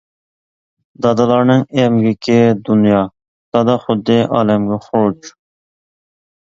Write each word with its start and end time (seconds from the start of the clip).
دادىلارنىڭ 1.05 1.61
ئەمگىكى 1.83 2.39
دۇنيا، 2.71 3.05
دادا 3.59 3.79
خۇددى 3.87 4.19
ئالەمگە 4.27 4.85
خۇرۇچ. 4.91 5.35